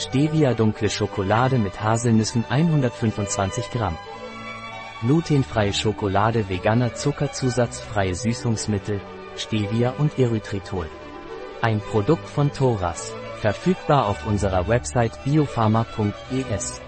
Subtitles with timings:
[0.00, 3.98] Stevia dunkle Schokolade mit Haselnüssen 125 Gramm.
[5.02, 9.02] Glutenfreie Schokolade veganer Zuckerzusatz freie Süßungsmittel,
[9.36, 10.86] Stevia und Erythritol.
[11.60, 13.12] Ein Produkt von Thoras.
[13.42, 16.80] Verfügbar auf unserer Website biopharma.es.